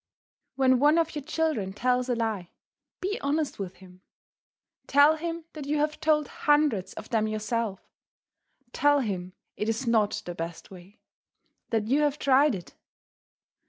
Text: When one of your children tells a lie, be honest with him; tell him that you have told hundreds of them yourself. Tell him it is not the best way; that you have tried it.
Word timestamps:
When 0.55 0.79
one 0.79 0.97
of 0.97 1.13
your 1.13 1.21
children 1.23 1.73
tells 1.73 2.09
a 2.09 2.15
lie, 2.15 2.49
be 3.01 3.21
honest 3.21 3.59
with 3.59 3.75
him; 3.75 4.01
tell 4.87 5.15
him 5.17 5.45
that 5.53 5.67
you 5.67 5.77
have 5.77 5.99
told 5.99 6.27
hundreds 6.27 6.93
of 6.93 7.09
them 7.09 7.27
yourself. 7.27 7.87
Tell 8.73 9.01
him 9.01 9.33
it 9.57 9.69
is 9.69 9.85
not 9.85 10.23
the 10.25 10.33
best 10.33 10.71
way; 10.71 11.01
that 11.69 11.85
you 11.87 12.01
have 12.01 12.17
tried 12.17 12.55
it. 12.55 12.73